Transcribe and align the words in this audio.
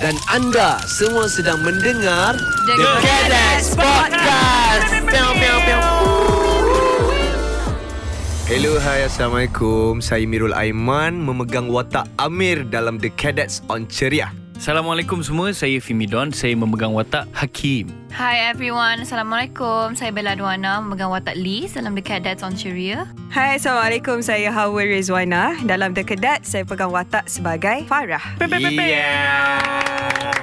Dan 0.00 0.16
anda 0.32 0.80
semua 0.88 1.28
sedang 1.28 1.60
mendengar 1.60 2.32
The 2.64 2.74
Cadets 3.04 3.76
Podcast. 3.76 4.96
Piau, 5.04 5.30
piau, 5.36 5.58
piau. 5.68 5.82
Hello, 8.48 8.80
hai, 8.80 9.04
Assalamualaikum. 9.04 10.00
Saya 10.00 10.24
Mirul 10.24 10.56
Aiman 10.56 11.20
memegang 11.20 11.68
watak 11.68 12.08
Amir 12.16 12.64
dalam 12.72 12.96
The 12.96 13.12
Cadets 13.12 13.60
on 13.68 13.84
Ceria. 13.92 14.32
Assalamualaikum 14.60 15.24
semua, 15.24 15.56
saya 15.56 15.80
Fimi 15.80 16.04
Don. 16.04 16.36
Saya 16.36 16.52
memegang 16.52 16.92
watak 16.92 17.24
Hakim. 17.32 17.88
Hi 18.12 18.52
everyone, 18.52 19.00
Assalamualaikum. 19.00 19.96
Saya 19.96 20.12
Bella 20.12 20.36
Duana, 20.36 20.84
memegang 20.84 21.08
watak 21.08 21.32
Lee 21.32 21.64
dalam 21.72 21.96
The 21.96 22.04
Cadets 22.04 22.44
on 22.44 22.52
Ceria. 22.52 23.08
Hai, 23.32 23.56
Assalamualaikum. 23.56 24.20
Saya 24.20 24.52
Hawa 24.52 24.84
Rizwana. 24.84 25.56
Dalam 25.64 25.96
The 25.96 26.04
Cadet, 26.04 26.44
saya 26.44 26.68
pegang 26.68 26.92
watak 26.92 27.24
sebagai 27.24 27.88
Farah. 27.88 28.20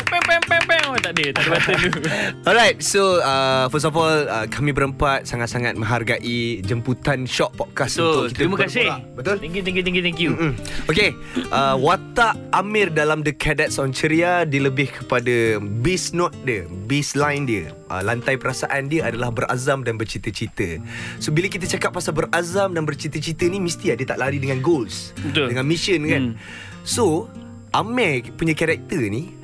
Pem, 0.05 0.21
pem, 0.21 0.41
pem, 0.45 0.61
pem. 0.70 0.84
Oh, 0.88 0.98
tak 1.02 1.18
ada, 1.18 1.23
tak 1.34 1.42
ada 1.42 1.50
button 1.57 1.75
tu. 1.82 1.89
Alright, 2.47 2.78
so 2.86 3.18
uh, 3.25 3.65
first 3.74 3.89
of 3.89 3.97
all 3.97 4.05
uh, 4.05 4.46
kami 4.46 4.69
berempat 4.69 5.25
sangat-sangat 5.25 5.74
menghargai 5.74 6.61
jemputan 6.61 7.25
Shock 7.25 7.57
Podcast 7.57 7.97
Betul, 7.97 8.05
untuk 8.05 8.24
kita 8.29 8.38
terima 8.38 8.55
kasih. 8.61 8.88
Betul? 9.18 9.36
Thank 9.41 9.55
you, 9.57 9.64
thank 9.65 9.75
you, 9.75 9.83
thank 9.83 9.97
you, 9.97 10.04
thank 10.05 10.19
you. 10.21 10.32
Mm. 10.38 10.54
Okay, 10.86 11.10
uh, 11.50 11.75
watak 11.82 12.38
Amir 12.54 12.93
dalam 12.93 13.25
The 13.25 13.33
Cadets 13.33 13.82
on 13.82 13.89
Ceria 13.89 14.46
dia 14.46 14.61
lebih 14.61 14.93
kepada 14.93 15.57
base 15.82 16.14
note 16.14 16.38
dia, 16.46 16.69
baseline 16.86 17.50
dia. 17.50 17.74
Uh, 17.89 18.04
lantai 18.05 18.38
perasaan 18.38 18.91
dia 18.91 19.10
adalah 19.10 19.33
berazam 19.33 19.82
dan 19.82 19.97
bercita-cita. 19.97 20.77
So 21.18 21.33
bila 21.33 21.50
kita 21.50 21.66
cakap 21.66 21.97
pasal 21.97 22.14
berazam 22.14 22.77
dan 22.77 22.86
bercita-cita 22.86 23.50
ni 23.50 23.57
mesti 23.57 23.97
ada 23.97 24.04
tak 24.04 24.21
lari 24.21 24.38
dengan 24.38 24.61
goals, 24.61 25.16
Betul. 25.25 25.55
dengan 25.55 25.66
mission 25.66 26.04
kan. 26.05 26.24
Hmm. 26.32 26.39
So 26.86 27.32
Amir 27.75 28.33
punya 28.33 28.55
karakter 28.55 29.11
ni 29.11 29.36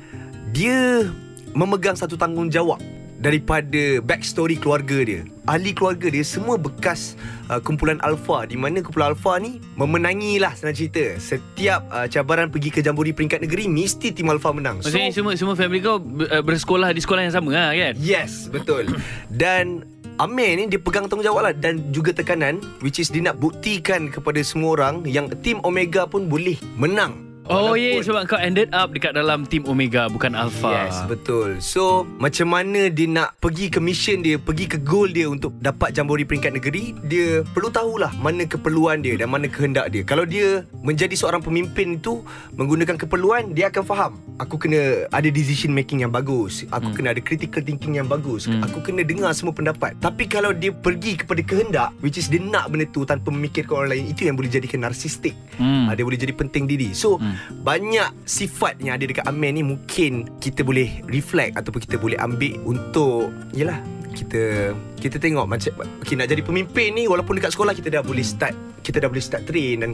dia 0.54 1.10
memegang 1.50 1.98
satu 1.98 2.14
tanggungjawab 2.14 2.78
daripada 3.18 3.98
backstory 4.04 4.54
keluarga 4.54 5.02
dia. 5.02 5.20
Ahli 5.50 5.74
keluarga 5.74 6.06
dia 6.12 6.22
semua 6.22 6.54
bekas 6.54 7.18
uh, 7.50 7.58
kumpulan 7.58 7.98
Alpha 8.06 8.46
di 8.46 8.54
mana 8.54 8.78
kumpulan 8.78 9.16
Alpha 9.16 9.34
ni 9.42 9.58
memenangi 9.74 10.38
lah 10.38 10.54
senang 10.54 10.78
cerita. 10.78 11.18
Setiap 11.18 11.90
uh, 11.90 12.06
cabaran 12.06 12.54
pergi 12.54 12.70
ke 12.70 12.80
jambori 12.86 13.10
peringkat 13.10 13.42
negeri 13.42 13.66
mesti 13.66 14.14
tim 14.14 14.30
Alpha 14.30 14.54
menang. 14.54 14.78
Maksudnya 14.78 15.10
semua 15.10 15.34
semua 15.34 15.58
family 15.58 15.82
kau 15.82 15.98
uh, 15.98 16.42
bersekolah 16.44 16.94
di 16.94 17.02
sekolah 17.02 17.26
yang 17.26 17.34
sama 17.34 17.50
lah 17.50 17.74
kan? 17.74 17.92
Yes, 17.98 18.46
betul. 18.46 18.94
Dan 19.26 19.88
Amir 20.22 20.54
ni 20.54 20.70
dia 20.70 20.78
pegang 20.78 21.10
tanggungjawab 21.10 21.50
lah 21.50 21.54
dan 21.58 21.90
juga 21.90 22.14
tekanan 22.14 22.62
which 22.86 23.02
is 23.02 23.10
dia 23.10 23.18
nak 23.18 23.42
buktikan 23.42 24.06
kepada 24.06 24.38
semua 24.46 24.78
orang 24.78 25.02
yang 25.02 25.26
tim 25.42 25.58
Omega 25.66 26.06
pun 26.06 26.30
boleh 26.30 26.54
menang. 26.78 27.33
Oh 27.44 27.76
yeah, 27.76 28.00
Walaupun- 28.00 28.04
sebab 28.08 28.22
kau 28.24 28.40
ended 28.40 28.72
up 28.72 28.88
dekat 28.88 29.12
dalam 29.12 29.44
tim 29.44 29.68
Omega 29.68 30.08
bukan 30.08 30.32
Alpha. 30.32 30.88
Yes, 30.88 30.96
betul. 31.04 31.60
So, 31.60 32.08
macam 32.16 32.48
mana 32.48 32.88
dia 32.88 33.04
nak 33.04 33.36
pergi 33.36 33.68
ke 33.68 33.84
mission 33.84 34.24
dia, 34.24 34.40
pergi 34.40 34.64
ke 34.64 34.80
goal 34.80 35.12
dia 35.12 35.28
untuk 35.28 35.52
dapat 35.60 35.92
jambori 35.92 36.24
peringkat 36.24 36.56
negeri, 36.56 36.96
dia 37.04 37.44
perlu 37.44 37.68
tahulah 37.68 38.16
mana 38.16 38.48
keperluan 38.48 39.04
dia 39.04 39.20
dan 39.20 39.28
mana 39.28 39.44
kehendak 39.44 39.92
dia. 39.92 40.00
Kalau 40.08 40.24
dia 40.24 40.64
menjadi 40.80 41.12
seorang 41.12 41.44
pemimpin 41.44 42.00
itu 42.00 42.24
menggunakan 42.56 42.96
keperluan, 42.96 43.52
dia 43.52 43.68
akan 43.68 43.84
faham. 43.84 44.12
Aku 44.40 44.56
kena 44.56 45.04
ada 45.12 45.28
decision 45.28 45.70
making 45.70 46.00
yang 46.00 46.10
bagus. 46.10 46.64
Aku 46.72 46.90
hmm. 46.90 46.96
kena 46.96 47.12
ada 47.12 47.20
critical 47.20 47.60
thinking 47.60 48.00
yang 48.00 48.08
bagus. 48.08 48.48
Hmm. 48.48 48.64
Aku 48.64 48.80
kena 48.80 49.04
dengar 49.04 49.36
semua 49.36 49.52
pendapat. 49.52 49.92
Tapi 50.00 50.24
kalau 50.26 50.56
dia 50.56 50.72
pergi 50.72 51.20
kepada 51.20 51.44
kehendak, 51.44 51.92
which 52.00 52.16
is 52.16 52.32
dia 52.32 52.40
nak 52.40 52.72
benda 52.72 52.88
tu 52.88 53.04
tanpa 53.04 53.28
memikirkan 53.28 53.84
orang 53.84 53.90
lain, 53.92 54.04
itu 54.08 54.24
yang 54.24 54.34
boleh 54.34 54.48
jadikan 54.48 54.80
narsistik. 54.80 55.36
Hmm. 55.60 55.86
Ah, 55.86 55.94
dia 55.94 56.08
boleh 56.08 56.16
jadi 56.16 56.32
penting 56.32 56.64
diri. 56.64 56.96
So, 56.96 57.20
Hmm. 57.20 57.33
Banyak 57.62 58.08
sifat 58.24 58.78
yang 58.80 58.96
ada 58.98 59.04
dekat 59.04 59.24
Amir 59.26 59.54
ni 59.54 59.62
mungkin 59.62 60.28
kita 60.38 60.62
boleh 60.62 61.02
reflect 61.08 61.58
ataupun 61.58 61.80
kita 61.82 61.96
boleh 62.00 62.18
ambil 62.20 62.56
untuk 62.66 63.30
yalah 63.54 63.78
kita 64.14 64.72
kita 65.02 65.18
tengok 65.18 65.44
macam 65.44 65.84
okay, 66.00 66.14
nak 66.14 66.30
jadi 66.30 66.40
pemimpin 66.40 66.94
ni 66.94 67.10
walaupun 67.10 67.36
dekat 67.36 67.52
sekolah 67.52 67.74
kita 67.74 67.90
dah 67.90 68.02
boleh 68.06 68.22
start 68.22 68.54
kita 68.80 69.02
dah 69.02 69.10
boleh 69.10 69.24
start 69.24 69.42
train 69.44 69.82
dan 69.82 69.90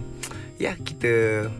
ya 0.60 0.76
kita 0.76 1.08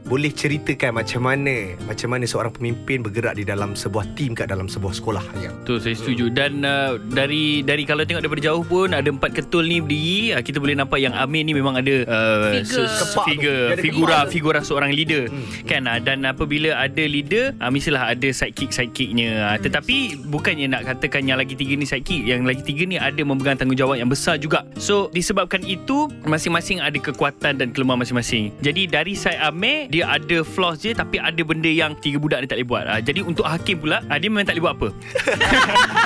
boleh 0.05 0.29
ceritakan 0.29 1.01
macam 1.01 1.25
mana 1.25 1.73
macam 1.89 2.13
mana 2.13 2.29
seorang 2.29 2.53
pemimpin 2.53 3.01
bergerak 3.01 3.33
di 3.33 3.49
dalam 3.49 3.73
sebuah 3.73 4.05
team 4.13 4.37
kat 4.37 4.53
dalam 4.53 4.69
sebuah 4.69 4.93
sekolah 4.93 5.25
ya. 5.41 5.49
Betul 5.57 5.81
saya 5.81 5.97
setuju 5.97 6.29
dan 6.29 6.61
uh, 6.61 7.01
dari 7.09 7.65
dari 7.65 7.89
kalau 7.89 8.05
tengok 8.05 8.21
daripada 8.21 8.45
jauh 8.45 8.61
pun 8.61 8.93
ada 8.93 9.09
empat 9.09 9.33
ketul 9.33 9.65
ni 9.65 9.81
berdiri 9.81 10.37
uh, 10.37 10.45
kita 10.45 10.61
boleh 10.61 10.77
nampak 10.77 11.01
yang 11.01 11.17
Amir 11.17 11.49
ni 11.49 11.57
memang 11.57 11.81
ada 11.81 11.95
uh, 12.05 12.53
Figure. 12.61 12.85
Tu. 12.85 13.21
figure 13.25 13.67
figura 13.81 14.19
tu. 14.29 14.37
figura 14.37 14.59
seorang 14.61 14.93
leader 14.93 15.33
Hmm. 15.33 15.47
kan 15.65 15.87
uh, 15.87 15.97
dan 15.97 16.21
apabila 16.25 16.75
ada 16.75 17.01
leader 17.01 17.57
uh, 17.57 17.71
mestilah 17.71 18.05
ada 18.05 18.29
sidekick 18.29 18.69
sidekicknya 18.69 19.31
uh, 19.39 19.49
Hmm. 19.57 19.63
tetapi 19.65 19.97
bukannya 20.27 20.67
nak 20.69 20.85
katakan 20.85 21.25
yang 21.25 21.39
lagi 21.39 21.57
tiga 21.57 21.73
ni 21.73 21.89
sidekick 21.89 22.21
yang 22.21 22.45
lagi 22.45 22.61
tiga 22.61 22.85
ni 22.85 23.01
ada 23.01 23.17
memegang 23.23 23.57
tanggungjawab 23.57 23.97
yang 23.97 24.11
besar 24.11 24.37
juga 24.37 24.67
so 24.77 25.09
disebabkan 25.11 25.65
itu 25.65 26.05
masing-masing 26.25 26.83
ada 26.83 26.99
kekuatan 26.99 27.57
dan 27.57 27.73
kelemahan 27.73 28.03
masing-masing 28.03 28.53
jadi 28.61 28.90
dari 28.91 29.15
side 29.15 29.39
Amir 29.39 29.87
dia 29.89 30.11
ada 30.11 30.43
flaws 30.43 30.83
je 30.83 30.91
tapi 30.91 31.23
ada 31.23 31.41
benda 31.47 31.71
yang 31.71 31.95
tiga 31.97 32.19
budak 32.19 32.43
ni 32.43 32.47
tak 32.51 32.59
boleh 32.61 32.69
buat 32.69 32.85
uh, 32.91 33.01
jadi 33.01 33.21
untuk 33.23 33.47
Hakim 33.47 33.81
pula 33.81 34.03
uh, 34.05 34.19
dia 34.19 34.29
memang 34.29 34.45
tak 34.45 34.59
boleh 34.59 34.65
buat 34.67 34.75
apa 34.77 34.89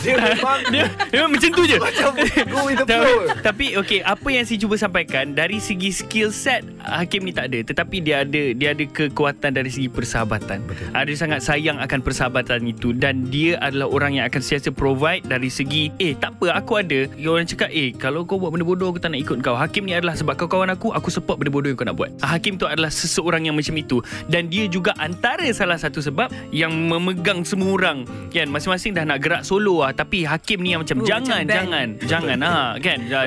Dia 0.00 0.14
memang 0.16 0.58
dia, 0.72 0.84
dia 1.10 1.16
memang 1.20 1.32
macam 1.36 1.50
tu 1.52 1.62
je 1.68 1.76
macam 1.76 2.10
go 2.48 2.60
with 2.68 2.78
the 2.80 2.86
flow. 2.86 3.20
Tapi 3.40 3.66
okey 3.80 4.00
apa 4.04 4.28
yang 4.32 4.44
saya 4.44 4.58
cuba 4.60 4.74
sampaikan 4.80 5.32
dari 5.36 5.58
segi 5.60 5.90
skill 5.92 6.30
set 6.32 6.64
Hakim 6.80 7.24
ni 7.24 7.32
tak 7.32 7.52
ada 7.52 7.60
tetapi 7.64 8.00
dia 8.00 8.24
ada 8.24 8.42
dia 8.56 8.72
ada 8.72 8.84
kekuatan 8.88 9.50
dari 9.52 9.70
segi 9.72 9.88
persahabatan. 9.92 10.64
Betul. 10.64 10.88
Ah, 10.96 11.04
Dia 11.04 11.16
sangat 11.16 11.40
sayang 11.44 11.80
akan 11.80 12.00
persahabatan 12.00 12.64
itu 12.64 12.96
dan 12.96 13.28
dia 13.28 13.60
adalah 13.60 13.88
orang 13.88 14.20
yang 14.20 14.24
akan 14.28 14.40
sentiasa 14.40 14.72
provide 14.72 15.24
dari 15.28 15.52
segi 15.52 15.92
eh 16.00 16.16
tak 16.16 16.40
apa 16.40 16.56
aku 16.56 16.80
ada. 16.80 17.08
Orang 17.20 17.46
cakap 17.48 17.70
eh 17.72 17.92
kalau 17.92 18.24
kau 18.24 18.40
buat 18.40 18.52
benda 18.52 18.64
bodoh 18.64 18.92
aku 18.92 19.00
tak 19.00 19.12
nak 19.12 19.20
ikut 19.20 19.38
kau. 19.44 19.56
Hakim 19.56 19.84
ni 19.88 19.96
adalah 19.96 20.16
sebab 20.16 20.36
kau 20.36 20.48
kawan 20.48 20.72
aku 20.72 20.92
aku 20.92 21.12
support 21.12 21.36
benda 21.40 21.49
bodoh 21.50 21.68
yang 21.68 21.78
kau 21.78 21.86
nak 21.86 21.98
buat. 21.98 22.10
Ah, 22.22 22.38
Hakim 22.38 22.56
tu 22.56 22.64
adalah 22.64 22.88
seseorang 22.88 23.44
yang 23.44 23.58
macam 23.58 23.74
itu. 23.76 23.98
Dan 24.30 24.46
dia 24.46 24.70
juga 24.70 24.94
antara 24.96 25.44
salah 25.50 25.76
satu 25.76 25.98
sebab 26.00 26.30
yang 26.54 26.70
memegang 26.70 27.42
semua 27.42 27.74
orang. 27.74 27.98
Kan 28.30 28.48
masing-masing 28.48 28.94
dah 28.94 29.02
nak 29.02 29.18
gerak 29.18 29.42
solo 29.42 29.82
lah 29.82 29.96
tapi 29.96 30.22
Hakim 30.22 30.62
ni 30.62 30.76
yang 30.76 30.86
macam 30.86 31.02
Oh, 31.02 31.06
jangan 31.08 31.42
macam 31.42 31.50
band. 31.50 31.56
jangan 31.58 31.86
jangan. 32.12 32.36
Ha 32.44 32.54
kan? 32.78 32.98
Ah, 33.10 33.24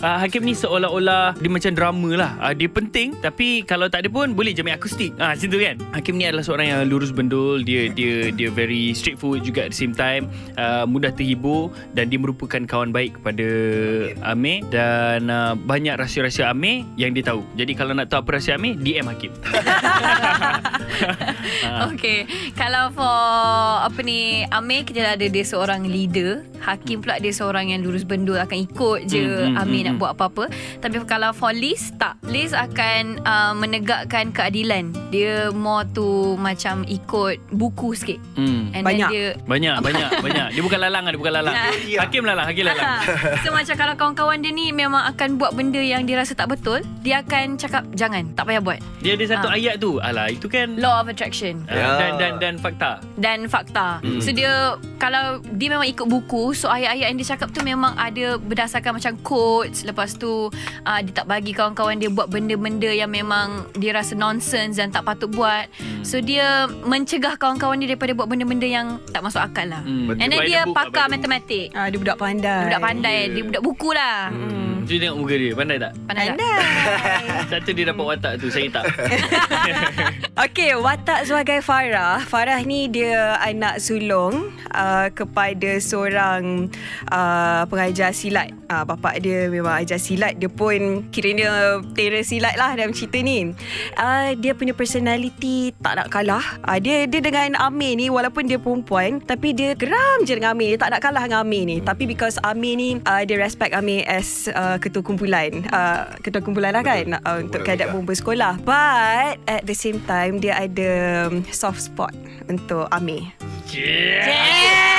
ah, 0.00 0.16
Hakim 0.24 0.42
ni 0.46 0.56
seolah-olah 0.56 1.36
dia 1.36 1.50
macam 1.52 1.72
drama 1.76 2.10
lah. 2.16 2.32
Ah, 2.40 2.54
dia 2.56 2.70
penting 2.70 3.12
tapi 3.20 3.66
kalau 3.66 3.90
tak 3.92 4.06
ada 4.06 4.08
pun 4.08 4.32
boleh 4.32 4.56
je 4.56 4.64
main 4.64 4.78
akustik. 4.78 5.12
Ah 5.18 5.34
macam 5.34 5.48
tu 5.52 5.58
kan? 5.60 5.76
Hakim 5.92 6.14
ni 6.16 6.24
adalah 6.24 6.44
seorang 6.46 6.66
yang 6.70 6.80
lurus 6.88 7.12
bendul. 7.12 7.60
Dia 7.66 7.92
dia 7.92 8.30
dia 8.30 8.48
very 8.48 8.94
straightforward 8.94 9.44
juga 9.44 9.66
at 9.66 9.74
the 9.74 9.78
same 9.78 9.92
time. 9.92 10.30
Uh, 10.54 10.86
mudah 10.86 11.10
terhibur 11.12 11.68
dan 11.92 12.08
dia 12.08 12.16
merupakan 12.16 12.62
kawan 12.64 12.94
baik 12.94 13.20
kepada 13.20 13.46
Amir. 14.24 14.62
Dan 14.70 15.28
uh, 15.28 15.52
banyak 15.58 15.98
rahsia-rahsia 15.98 16.48
Amir 16.48 16.86
yang 16.94 17.12
dia 17.12 17.26
tahu 17.26 17.42
jadi 17.56 17.72
kalau 17.72 17.96
nak 17.96 18.12
tahu 18.12 18.20
apa 18.20 18.30
rahsia 18.36 18.60
Amir 18.60 18.76
DM 18.76 19.08
Hakim. 19.08 19.32
Okay, 21.96 22.26
kalau 22.58 22.90
for 22.92 23.06
apa 23.86 24.00
ni 24.02 24.44
Amir 24.52 24.84
kita 24.84 25.16
ada 25.16 25.26
dia 25.26 25.44
seorang 25.44 25.86
leader, 25.86 26.44
Hakim 26.58 26.98
pula 26.98 27.16
dia 27.16 27.30
seorang 27.30 27.68
yang 27.68 27.80
lurus 27.80 28.02
bendul 28.02 28.36
akan 28.36 28.58
ikut 28.62 28.98
je 29.06 29.24
Hmm, 29.26 29.52
hmm, 29.52 29.58
Amir 29.58 29.74
hmm, 29.78 29.86
nak 29.86 29.92
hmm. 29.92 30.00
buat 30.00 30.12
apa-apa. 30.12 30.44
Tapi 30.78 30.94
kalau 31.04 31.30
for 31.30 31.50
Liz 31.50 31.90
tak, 31.94 32.16
Liz 32.22 32.50
akan 32.50 33.22
uh, 33.22 33.52
menegakkan 33.52 34.30
keadilan. 34.30 34.90
Dia 35.08 35.48
more 35.50 35.86
tu 35.88 36.06
macam 36.36 36.82
ikut 36.82 37.38
buku 37.50 37.92
sikit. 37.92 38.18
hmm. 38.34 38.72
And 38.72 38.82
Banyak. 38.82 39.08
then 39.08 39.14
dia 39.14 39.26
banyak 39.46 39.76
banyak 39.78 40.08
banyak 40.26 40.46
dia 40.50 40.62
bukan 40.62 40.78
lalang 40.78 41.04
dia 41.06 41.16
bukan 41.16 41.34
lalang 41.34 41.54
Ya. 41.82 41.98
Hakim 42.02 42.22
lalang 42.22 42.46
Hakim 42.46 42.64
lalang 42.64 43.00
so 43.42 43.50
macam 43.50 43.74
kalau 43.74 43.94
kawan-kawan 43.94 44.38
dia 44.38 44.50
ni 44.50 44.68
memang 44.68 45.02
akan 45.06 45.36
buat 45.36 45.52
benda 45.52 45.78
yang 45.78 46.04
dia 46.04 46.16
rasa 46.16 46.32
tak 46.32 46.48
betul, 46.48 46.82
dia 47.00 47.20
akan 47.20 47.56
cakap 47.56 47.82
jangan, 47.92 48.28
tak 48.32 48.44
payah 48.44 48.60
buat. 48.60 48.78
Dia 48.98 49.14
ada 49.14 49.24
satu 49.26 49.46
Ah. 49.46 49.54
ayat 49.54 49.78
tu. 49.78 49.96
Alah, 49.98 50.28
itu 50.28 50.46
kan 50.46 50.76
Law 50.76 50.98
of 50.98 51.06
attraction. 51.06 51.62
uh, 51.66 51.72
Ya. 51.72 51.88
dan 51.96 52.12
dan 52.16 52.32
dan 52.36 52.54
fakta. 52.56 52.90
dan 53.16 53.38
fakta. 53.46 54.00
Hmm. 54.00 54.18
So 54.18 54.30
dia 54.30 54.50
kalau 54.96 55.38
dia 55.54 55.68
memang 55.68 55.86
ikut 55.86 56.04
buku, 56.04 56.52
so 56.56 56.72
ayat-ayat 56.72 57.12
yang 57.12 57.18
dia 57.20 57.28
cakap 57.36 57.52
tu 57.52 57.60
memang 57.60 57.92
ada 58.00 58.40
berdasarkan 58.40 58.96
macam 58.96 59.12
quotes. 59.20 59.84
Lepas 59.84 60.16
tu 60.16 60.48
uh, 60.48 61.00
dia 61.04 61.12
tak 61.12 61.28
bagi 61.28 61.52
kawan-kawan 61.52 62.00
dia 62.00 62.08
buat 62.08 62.32
benda-benda 62.32 62.88
yang 62.88 63.12
memang 63.12 63.68
dia 63.76 63.92
rasa 63.92 64.16
nonsense 64.16 64.80
dan 64.80 64.88
tak 64.88 65.04
patut 65.04 65.28
buat. 65.28 65.68
Hmm. 65.76 66.02
So 66.02 66.18
dia 66.24 66.66
mencegah 66.88 67.36
kawan-kawan 67.36 67.76
dia 67.84 67.92
daripada 67.92 68.16
buat 68.16 68.26
benda-benda 68.26 68.64
yang 68.64 68.96
tak 69.12 69.20
masuk 69.20 69.44
akal 69.44 69.68
lah. 69.68 69.84
Hmm. 69.84 70.16
And 70.16 70.32
then 70.32 70.40
dia 70.48 70.64
pakar 70.72 71.12
matematik. 71.12 71.76
Ah, 71.76 71.92
dia 71.92 71.98
budak 72.00 72.16
pandai. 72.16 72.58
Dia 72.64 72.66
budak 72.72 72.82
pandai, 72.82 73.18
dia 73.30 73.42
budak 73.44 73.62
buku 73.62 73.90
lah. 73.92 74.32
Hmm. 74.32 74.75
Cuba 74.86 74.98
tengok 75.02 75.18
muka 75.18 75.34
dia. 75.34 75.52
Pandai 75.58 75.78
tak? 75.82 75.92
Pandai 76.06 76.26
tak? 76.30 76.36
Pandai. 76.38 77.46
Satu 77.50 77.70
dia 77.74 77.84
dapat 77.90 78.04
watak 78.06 78.32
tu. 78.38 78.46
Saya 78.46 78.68
tak. 78.70 78.84
Okey, 80.46 80.78
watak 80.78 81.26
sebagai 81.26 81.58
Farah. 81.58 82.22
Farah 82.22 82.62
ni 82.62 82.86
dia 82.86 83.34
anak 83.42 83.82
sulung 83.82 84.54
uh, 84.70 85.10
kepada 85.10 85.82
seorang 85.82 86.70
uh, 87.10 87.66
pengajar 87.66 88.14
silat 88.14 88.54
uh, 88.70 88.84
Bapak 88.84 89.22
dia 89.22 89.46
memang 89.48 89.82
ajar 89.82 89.98
silat 89.98 90.36
Dia 90.38 90.50
pun 90.50 91.06
kiranya 91.10 91.80
Tera 91.94 92.20
silat 92.22 92.54
lah 92.58 92.74
dalam 92.74 92.92
cerita 92.92 93.18
ni 93.22 93.52
uh, 93.96 94.28
Dia 94.38 94.52
punya 94.52 94.74
personality 94.74 95.72
Tak 95.80 95.92
nak 95.96 96.08
kalah 96.12 96.44
uh, 96.66 96.78
Dia 96.78 97.06
dia 97.06 97.20
dengan 97.22 97.56
Amir 97.58 97.96
ni 97.96 98.10
Walaupun 98.10 98.46
dia 98.46 98.60
perempuan 98.60 99.22
Tapi 99.22 99.54
dia 99.54 99.72
geram 99.78 100.26
je 100.26 100.36
dengan 100.36 100.54
Amir 100.54 100.76
Dia 100.76 100.86
tak 100.86 100.90
nak 100.98 101.00
kalah 101.02 101.24
dengan 101.26 101.46
Amir 101.46 101.62
ni 101.66 101.76
Tapi 101.80 102.04
because 102.04 102.36
Amir 102.42 102.74
ni 102.78 102.88
uh, 103.06 103.22
Dia 103.24 103.36
respect 103.38 103.72
Amir 103.72 104.04
as 104.06 104.50
uh, 104.52 104.75
ketua 104.78 105.02
kumpulan 105.02 105.64
uh, 105.68 106.14
Ketua 106.20 106.40
kumpulan 106.40 106.72
lah 106.72 106.82
kan 106.82 107.16
uh, 107.16 107.42
Untuk 107.42 107.62
juga. 107.86 107.92
bomba 107.92 108.12
sekolah 108.12 108.52
But 108.60 109.40
at 109.44 109.62
the 109.64 109.76
same 109.76 110.00
time 110.04 110.38
Dia 110.38 110.56
ada 110.60 110.90
um, 111.28 111.44
soft 111.48 111.80
spot 111.82 112.12
Untuk 112.46 112.86
Amir 112.90 113.32
Ah, 113.36 113.66
cik. 113.66 113.82
Yeah. 113.82 114.95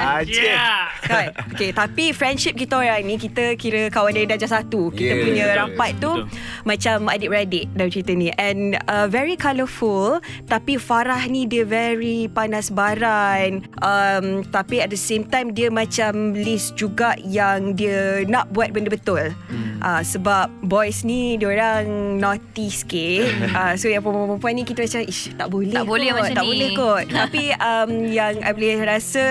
Kan? 0.00 1.26
Okay, 1.54 1.70
Tapi 1.70 2.04
friendship 2.10 2.54
kita 2.56 2.80
orang 2.80 3.06
ni 3.06 3.14
Kita 3.20 3.54
kira 3.54 3.86
kawan 3.92 4.16
dari 4.16 4.26
darjah 4.26 4.60
satu. 4.60 4.90
Kita 4.90 5.08
Yeah, 5.10 5.22
punya 5.26 5.44
rapat 5.54 5.90
tu 5.98 6.12
Betul. 6.12 6.28
Macam 6.64 6.96
adik-beradik 7.10 7.64
dalam 7.74 7.90
cerita 7.90 8.12
ni. 8.14 8.30
And 8.34 8.78
uh, 8.86 9.06
very 9.06 9.34
colourful 9.38 10.18
Tapi 10.46 10.78
Farah 10.78 11.22
ni 11.26 11.46
dia 11.46 11.62
very 11.62 12.26
panas 12.26 12.70
baran. 12.70 13.62
Um, 13.82 14.42
Tapi 14.48 14.82
at 14.82 14.90
the 14.90 14.98
same 14.98 15.22
time 15.26 15.54
Dia 15.54 15.70
macam 15.70 16.34
list 16.34 16.74
juga 16.74 17.14
Yang 17.22 17.60
dia 17.78 18.00
nak 18.26 18.50
buat 18.50 18.74
benda 18.74 18.90
betul. 18.90 19.30
Hmm. 19.46 19.69
Uh, 19.82 20.02
Sebab 20.04 20.48
boys 20.64 21.02
ni 21.02 21.36
Diorang 21.36 22.16
naughty 22.20 22.70
sikit 22.70 23.52
uh, 23.52 23.74
So 23.80 23.88
yang 23.88 24.04
perempuan-perempuan 24.04 24.52
ni 24.56 24.62
Kita 24.64 24.84
macam 24.84 25.02
Ish 25.04 25.34
tak 25.34 25.48
boleh 25.50 25.74
Tak 25.74 25.86
boleh 25.88 26.08
kot, 26.12 26.16
macam 26.20 26.36
Tak 26.36 26.44
ni." 26.44 26.48
boleh 26.48 26.68
kot 26.76 27.04
Tapi 27.20 27.42
um, 27.58 27.90
yang 28.08 28.34
I 28.40 28.50
boleh 28.52 28.74
rasa 28.84 29.24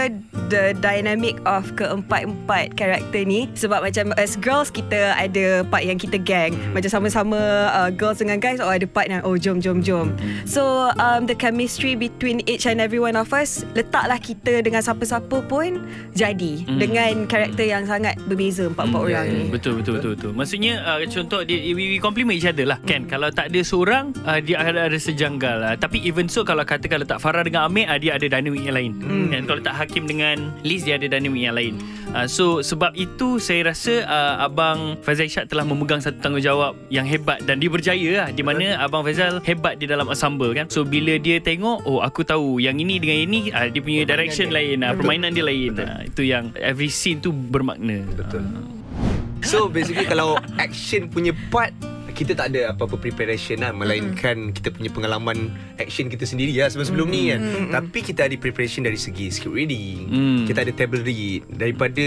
The 0.49 0.73
dynamic 0.81 1.37
of 1.45 1.73
keempat-empat 1.77 2.73
karakter 2.73 3.21
ni 3.25 3.49
Sebab 3.53 3.85
macam 3.85 4.11
as 4.17 4.33
girls 4.37 4.73
Kita 4.73 5.13
ada 5.15 5.61
part 5.65 5.85
yang 5.85 5.97
kita 6.01 6.17
gang 6.17 6.57
Macam 6.73 6.89
sama-sama 6.89 7.37
uh, 7.69 7.89
girls 7.93 8.21
dengan 8.21 8.41
guys 8.41 8.57
Oh 8.57 8.69
ada 8.69 8.85
part 8.89 9.09
yang 9.09 9.21
Oh 9.23 9.37
jom 9.37 9.61
jom 9.61 9.81
jom 9.81 10.13
So 10.49 10.89
um, 10.97 11.29
the 11.29 11.37
chemistry 11.37 11.93
between 11.93 12.41
each 12.49 12.65
and 12.65 12.81
every 12.81 12.97
one 12.99 13.13
of 13.13 13.29
us 13.29 13.61
Letaklah 13.77 14.17
kita 14.17 14.65
dengan 14.65 14.81
siapa-siapa 14.81 15.45
pun 15.45 15.85
Jadi 16.13 16.51
Hmm. 16.59 16.77
Dengan 16.81 17.25
karakter 17.25 17.65
yang 17.65 17.85
sangat 17.85 18.19
berbeza 18.25 18.67
Empat-empat 18.67 18.99
orang 18.99 19.25
yeah, 19.25 19.43
ni. 19.45 19.49
Betul 19.49 19.79
betul 19.79 20.01
betul 20.01 20.11
betul. 20.17 20.31
Maksudnya 20.39 20.79
uh, 20.87 21.03
contoh 21.03 21.43
dia 21.43 21.59
we, 21.75 21.95
we 21.95 21.97
compliment 21.99 22.39
each 22.39 22.47
other 22.47 22.63
lah 22.63 22.79
kan. 22.87 23.03
Kalau 23.11 23.27
tak 23.27 23.51
ada 23.51 23.59
seorang 23.59 24.15
uh, 24.23 24.39
dia 24.39 24.55
ada 24.63 24.87
ada 24.87 24.95
sejanggal 24.95 25.55
lah. 25.59 25.73
Tapi 25.75 25.99
even 26.07 26.31
so 26.31 26.47
kalau 26.47 26.63
katakan 26.63 27.03
letak 27.03 27.19
Farah 27.19 27.43
dengan 27.43 27.67
Amir 27.67 27.91
uh, 27.91 27.99
dia 27.99 28.15
ada 28.15 28.23
dynamic 28.23 28.63
yang 28.63 28.75
lain. 28.79 28.91
Kan 29.35 29.43
kalau 29.43 29.59
tak 29.59 29.75
Hakim 29.75 30.07
dengan 30.07 30.55
Liz 30.63 30.87
dia 30.87 30.95
ada 30.95 31.11
dynamic 31.11 31.43
yang 31.43 31.59
lain. 31.59 31.75
Uh, 32.15 32.23
so 32.23 32.63
sebab 32.63 32.95
itu 32.95 33.35
saya 33.43 33.67
rasa 33.67 34.07
uh, 34.07 34.47
abang 34.47 34.95
Faizal 35.03 35.27
Ishak 35.27 35.51
telah 35.51 35.67
memegang 35.67 35.99
satu 35.99 36.23
tanggungjawab 36.23 36.73
yang 36.87 37.03
hebat 37.03 37.43
dan 37.43 37.59
dia 37.59 37.67
berjaya 37.67 38.09
lah 38.23 38.27
di 38.31 38.39
mana 38.39 38.79
abang 38.79 39.03
Faizal 39.03 39.43
hebat 39.43 39.75
di 39.75 39.91
dalam 39.91 40.07
ensemble 40.07 40.55
kan. 40.55 40.71
So 40.71 40.87
bila 40.87 41.19
dia 41.19 41.43
tengok 41.43 41.83
oh 41.83 41.99
aku 41.99 42.23
tahu 42.23 42.63
yang 42.63 42.79
ini 42.79 42.95
dengan 42.95 43.27
ini 43.27 43.51
uh, 43.51 43.67
dia 43.67 43.83
punya 43.83 44.07
Permainan 44.07 44.11
direction 44.15 44.47
dia. 44.47 44.55
lain, 44.55 44.77
uh, 44.87 44.93
permainan 44.95 45.29
dia 45.35 45.43
lain. 45.43 45.71
Uh, 45.75 46.01
itu 46.07 46.21
yang 46.23 46.55
every 46.55 46.87
scene 46.87 47.19
tu 47.19 47.35
bermakna. 47.35 48.07
Betul. 48.15 48.78
So 49.49 49.65
basically 49.65 50.05
kalau 50.05 50.37
action 50.61 51.09
punya 51.09 51.33
part 51.49 51.73
kita 52.19 52.35
tak 52.35 52.51
ada 52.51 52.75
apa-apa 52.75 52.99
preparation 52.99 53.63
lah. 53.63 53.71
Melainkan 53.71 54.51
kita 54.51 54.75
punya 54.75 54.91
pengalaman 54.91 55.55
action 55.79 56.11
kita 56.11 56.27
sendiri 56.27 56.51
lah 56.59 56.67
sebelum-sebelum 56.67 57.07
ni 57.07 57.31
kan. 57.31 57.39
Tapi 57.71 57.99
kita 58.03 58.27
ada 58.27 58.35
preparation 58.35 58.83
dari 58.83 58.99
segi 58.99 59.31
script 59.31 59.55
reading. 59.55 60.11
Mm. 60.11 60.39
Kita 60.43 60.67
ada 60.67 60.71
table 60.75 60.99
read. 60.99 61.47
Daripada 61.47 62.05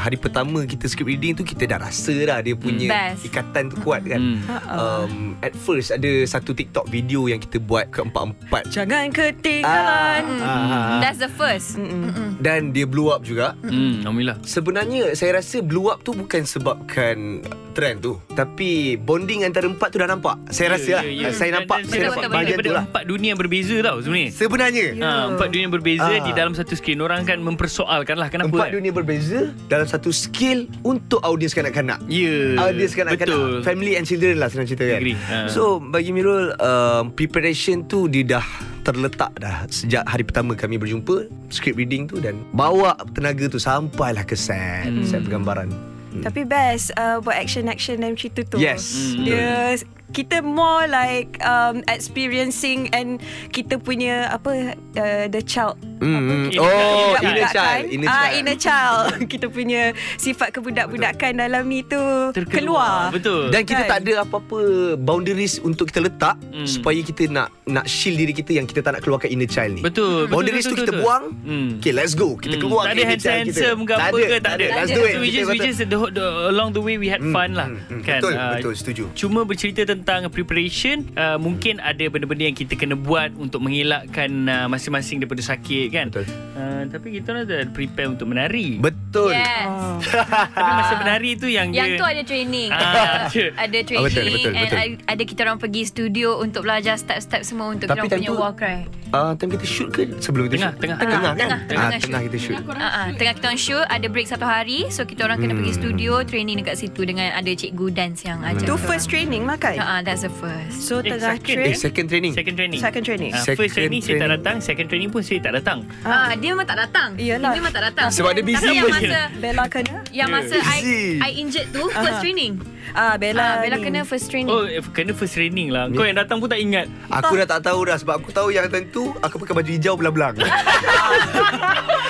hari 0.00 0.16
pertama 0.16 0.64
kita 0.64 0.88
script 0.88 1.12
reading 1.12 1.36
tu 1.36 1.44
Kita 1.44 1.68
dah 1.68 1.76
rasa 1.76 2.16
dah 2.16 2.40
dia 2.40 2.56
punya 2.56 2.88
Best. 2.88 3.28
ikatan 3.28 3.68
tu 3.68 3.76
kuat 3.84 4.00
kan. 4.08 4.16
Mm. 4.16 4.40
um, 4.72 5.12
At 5.44 5.52
first 5.52 5.92
ada 5.92 6.08
satu 6.24 6.56
TikTok 6.56 6.88
video 6.88 7.28
yang 7.28 7.44
kita 7.44 7.60
buat 7.60 7.92
keempat-empat. 7.92 8.72
Jangan 8.72 9.12
ketinggalan. 9.12 10.24
Ah. 10.40 10.79
The 11.20 11.28
first. 11.30 11.76
Mm-mm. 11.76 12.40
Dan 12.40 12.72
dia 12.72 12.82
blow 12.82 13.10
up 13.10 13.20
juga 13.20 13.52
Hmm, 13.60 14.00
Alhamdulillah. 14.00 14.40
Sebenarnya 14.40 15.12
saya 15.12 15.36
rasa 15.36 15.60
blow 15.60 15.86
up 15.86 16.00
tu 16.00 16.12
bukan 16.12 16.42
sebabkan 16.42 17.44
trend 17.70 18.00
tu 18.00 18.16
Tapi 18.30 18.96
bonding 18.96 19.44
antara 19.44 19.64
empat 19.64 19.88
tu 19.88 19.96
dah 19.96 20.08
nampak 20.08 20.40
Saya 20.48 20.74
rasa 20.74 20.98
lah 20.98 21.04
Saya 21.30 21.50
Dan- 21.52 21.54
nampak 21.60 21.76
dan 21.78 21.84
Saya 21.84 21.92
saya 21.92 22.08
nampak 22.10 22.30
bahagian 22.30 22.56
tu 22.58 22.72
lah 22.72 22.84
empat 22.84 23.04
dunia 23.04 23.28
yang 23.28 23.38
berbeza 23.38 23.76
tau 23.78 23.96
sebenarnya. 23.98 24.30
Sebenarnya 24.32 24.86
Ya. 24.90 25.04
Ha, 25.04 25.10
empat 25.30 25.46
dunia 25.46 25.64
yang 25.66 25.74
berbeza 25.74 26.08
Ah. 26.08 26.18
di 26.18 26.32
dalam 26.32 26.52
satu 26.52 26.72
skrin 26.72 26.98
orang 26.98 27.20
kan 27.22 27.38
mempersoalkan 27.38 28.16
lah 28.16 28.26
kenapa 28.26 28.48
Empat 28.50 28.66
kan? 28.66 28.74
dunia 28.74 28.90
berbeza 28.90 29.38
Dalam 29.66 29.84
satu 29.84 30.08
skill 30.10 30.64
Untuk 30.80 31.20
audiens 31.20 31.52
kanak-kanak 31.52 32.00
Ya. 32.06 32.56
Audiens 32.58 32.90
Betul. 32.90 33.00
kanak-kanak 33.06 33.38
Family 33.62 33.92
and 33.94 34.04
children 34.04 34.34
lah 34.36 34.48
senang 34.48 34.64
cerita 34.66 34.88
kan 34.88 34.98
Agree. 34.98 35.20
Ha. 35.20 35.46
So 35.46 35.78
bagi 35.78 36.10
Mirul 36.10 36.56
um, 36.56 37.12
Preparation 37.12 37.84
tu 37.84 38.06
Dia 38.06 38.24
dah 38.32 38.46
terletak 38.80 39.32
dah 39.36 39.64
Sejak 39.68 40.04
hari 40.04 40.22
pertama 40.22 40.52
kami 40.52 40.76
berjumpa 40.76 41.26
Script 41.48 41.76
reading 41.76 42.06
tu 42.06 42.18
Dan 42.18 42.42
bawa 42.50 42.96
tenaga 43.12 43.46
tu 43.46 43.56
Sampailah 43.56 44.24
ke 44.24 44.34
set 44.34 44.88
Hmm. 44.88 45.04
Set 45.04 45.22
pergambaran 45.22 45.70
Hmm. 46.10 46.26
Tapi 46.26 46.42
best 46.42 46.90
uh, 46.98 47.22
Buat 47.22 47.38
action-action 47.38 48.02
dalam 48.02 48.18
cerita 48.18 48.42
tu 48.42 48.58
Yes. 48.58 49.14
Hmm. 49.14 49.22
Dia 49.22 49.78
Kita 50.10 50.42
more 50.42 50.90
like 50.90 51.38
um, 51.38 51.86
Experiencing 51.86 52.90
And 52.90 53.22
Kita 53.54 53.78
punya 53.78 54.26
Apa 54.26 54.74
uh, 54.74 55.24
The 55.30 55.38
child 55.38 55.78
Mm, 56.00 56.48
Inner 56.48 56.60
Oh 56.60 57.12
child, 57.12 57.22
inner 57.22 57.46
child 57.46 57.82
Inner 57.86 58.08
ah, 58.08 58.14
child 58.16 58.32
Inner 58.34 58.56
child 58.56 59.04
Kita 59.32 59.46
punya 59.46 59.82
Sifat 60.16 60.48
kebudak-budakan 60.50 61.32
Dalam 61.38 61.62
ni 61.64 61.80
tu 61.82 62.00
Terkeluar. 62.32 63.12
Keluar 63.12 63.12
Betul. 63.12 63.42
Dan 63.50 63.62
kita 63.62 63.78
Kan? 63.78 63.88
tak 63.90 63.98
ada 64.02 64.12
apa-apa 64.22 64.58
boundaries 64.96 65.56
untuk 65.58 65.86
kita 65.86 66.00
letak 66.02 66.36
Hmm. 66.50 66.66
supaya 66.66 66.98
kita 66.98 67.24
nak 67.26 67.48
nak 67.64 67.86
shield 67.86 68.16
diri 68.16 68.34
kita 68.34 68.52
yang 68.52 68.66
kita 68.66 68.82
tak 68.82 68.92
nak 68.92 69.00
keluarkan 69.00 69.30
inner 69.30 69.46
child 69.46 69.70
ni. 69.70 69.80
Betul, 69.80 70.26
betul, 70.26 70.28
Boundaries 70.28 70.60
betul, 70.60 70.68
tu 70.68 70.74
betul, 70.74 70.82
kita 70.82 70.92
betul. 70.92 71.04
buang. 71.06 71.24
Hmm. 71.40 71.68
Okay, 71.78 71.92
let's 71.92 72.12
go. 72.12 72.28
Kita 72.34 72.52
Hmm. 72.52 72.62
keluar 72.62 72.82
Tak 72.82 72.92
ada 72.92 73.02
handsome 73.06 73.80
ke 73.80 73.92
apa 73.94 74.16
ke 74.18 74.36
Tak 74.38 74.52
ada 74.52 74.64
Let's 74.74 74.90
do 74.90 75.00
it. 75.00 75.10
So 75.10 75.18
we 75.18 75.28
just, 75.30 75.48
we 75.48 75.58
just 75.58 75.78
the, 75.80 75.98
the, 76.10 76.26
Along 76.50 76.68
the 76.70 76.82
way 76.82 76.96
we 76.96 77.06
had 77.06 77.20
Hmm, 77.20 77.30
fun 77.30 77.50
lah 77.54 77.68
hmm, 77.68 77.80
hmm. 77.88 78.02
kan? 78.02 78.18
Betul, 78.18 78.32
Ah, 78.34 78.50
betul, 78.54 78.74
setuju. 78.74 79.04
Cuma 79.14 79.40
bercerita 79.42 79.82
tentang 79.84 80.26
preparation 80.28 81.06
uh, 81.14 81.36
Mungkin 81.36 81.78
ada 81.78 82.04
benda-benda 82.06 82.44
yang 82.44 82.54
kita 82.54 82.74
kena 82.74 82.94
buat 82.94 83.30
Untuk 83.34 83.60
mengelakkan 83.60 84.28
uh, 84.44 84.66
masing-masing 84.66 85.18
daripada 85.18 85.40
sakit 85.40 85.89
kan 85.90 86.08
Betul. 86.10 86.49
Uh, 86.60 86.82
Tapi 86.86 87.08
kita 87.14 87.32
orang 87.32 87.44
dah 87.46 87.64
prepare 87.68 88.08
untuk 88.10 88.26
menari 88.26 88.76
Betul. 88.76 89.32
Yes. 89.32 89.64
oh. 89.64 89.96
Tapi 90.54 90.72
masa 90.76 90.94
menari 90.98 91.30
tu 91.34 91.48
yang 91.48 91.72
Yang 91.72 91.88
dia 91.88 91.96
tu 91.96 92.04
ada 92.04 92.22
training. 92.22 92.68
Ah, 92.70 93.26
ada 93.64 93.78
training 93.80 93.96
Ah, 93.98 94.12
betul, 94.12 94.24
betul, 94.26 94.52
and 94.52 94.68
betul. 94.68 95.08
ada- 95.08 95.26
kita 95.26 95.40
orang 95.42 95.58
pergi 95.58 95.82
studio 95.84 96.28
untuk 96.38 96.62
belajar 96.62 96.94
step-step 96.94 97.42
semua 97.42 97.70
untuk 97.70 97.86
Tapi 97.86 97.96
kita 97.98 98.06
orang 98.06 98.20
punya 98.20 98.28
tu- 98.28 98.38
war 98.38 98.52
cry. 98.52 98.80
Ah, 99.10 99.32
time 99.34 99.50
kita 99.50 99.64
shoot 99.64 99.88
ke 99.88 100.06
sebelum 100.18 100.46
kita 100.46 100.54
Tengah, 100.54 100.70
shoot? 100.70 100.80
tengah. 100.80 100.96
Tengah, 100.96 101.18
kan? 101.18 101.34
Tengah, 101.34 101.56
ah, 101.56 101.66
tengah 101.66 101.88
tengah 101.98 102.22
kita 102.24 102.38
shoot. 102.38 102.56
Uh, 102.60 102.78
uh, 102.78 103.06
tengah 103.12 103.32
kita 103.32 103.44
orang 103.44 103.58
shoot 103.60 103.86
Ada 103.88 104.06
break 104.06 104.26
satu 104.26 104.44
hari 104.44 104.86
So 104.88 105.02
kita 105.02 105.24
orang 105.24 105.38
kena 105.38 105.50
Hmm. 105.50 105.60
pergi 105.60 105.72
studio 105.76 106.12
Training 106.22 106.56
dekat 106.56 106.76
situ 106.76 107.00
Dengan 107.02 107.32
ada 107.32 107.50
cikgu 107.50 107.86
dance 107.90 108.22
Yang 108.22 108.38
ajar 108.44 108.62
Tu 108.62 108.70
kita 108.72 108.86
first 108.86 109.06
training 109.06 109.42
lah 109.44 109.56
kan 109.56 109.74
uh, 109.74 109.82
uh, 109.82 110.00
That's 110.00 110.22
the 110.22 110.30
first 110.32 110.78
So 110.80 111.00
Eh, 111.00 111.10
tengah 111.10 111.34
second, 111.34 111.42
Eh, 111.50 111.56
train 111.56 111.74
second 111.76 112.06
training. 112.06 112.32
Second 112.32 112.54
training 112.54 112.78
Second 112.78 113.02
training 113.02 113.30
Ah, 113.32 113.42
Second 113.42 113.58
First 113.58 113.74
training 113.74 114.00
saya 114.00 114.06
tak 114.06 114.18
training. 114.20 114.38
datang 114.38 114.56
Second 114.60 114.86
training 114.86 115.10
pun 115.10 115.20
saya 115.20 115.38
tak 115.40 115.52
datang 115.54 115.78
Ah, 116.00 116.30
Dia 116.32 116.49
memang 116.52 116.66
tak 116.66 116.78
datang 116.80 117.08
Iyalah. 117.14 117.50
Dia 117.50 117.58
memang 117.58 117.72
tak 117.72 117.84
datang 117.86 118.08
Sebab 118.08 118.30
dia 118.30 118.42
busy 118.42 118.58
Tapi 118.60 118.74
yang 118.74 118.88
masa 118.88 119.20
Bella 119.34 119.64
kena 119.66 119.96
Yang 120.10 120.28
masa 120.30 120.56
I, 120.56 120.62
Busy. 120.76 121.00
I 121.18 121.30
injured 121.36 121.68
tu 121.70 121.82
First 121.86 122.10
Aha. 122.10 122.20
training 122.20 122.52
Ah 122.90 123.14
Bella 123.14 123.38
Ah, 123.40 123.54
Bella 123.60 123.76
ni. 123.76 123.84
kena 123.84 124.00
first 124.02 124.26
training 124.26 124.50
Oh 124.50 124.64
eh, 124.64 124.82
kena 124.84 125.12
first 125.12 125.32
training 125.32 125.68
lah 125.68 125.86
Kau 125.88 126.02
yang 126.02 126.16
datang 126.16 126.36
pun 126.36 126.46
tak 126.46 126.58
ingat 126.58 126.86
Aku 127.08 127.32
dah 127.34 127.46
tak 127.48 127.60
tahu 127.62 127.80
dah 127.84 127.96
sebab 127.96 128.18
aku 128.18 128.30
tahu 128.30 128.48
yang 128.48 128.66
tentu 128.66 129.14
aku 129.18 129.38
pakai 129.38 129.54
baju 129.54 129.70
hijau 129.70 129.94
belang-belang. 129.94 130.34